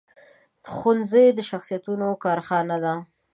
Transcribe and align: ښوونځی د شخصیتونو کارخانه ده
ښوونځی 0.73 1.25
د 1.37 1.39
شخصیتونو 1.49 2.07
کارخانه 2.23 2.75
ده 2.83 2.93